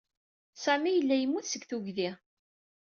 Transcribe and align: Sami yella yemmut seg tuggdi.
Sami 0.63 0.91
yella 0.91 1.15
yemmut 1.17 1.45
seg 1.49 1.63
tuggdi. 1.69 2.09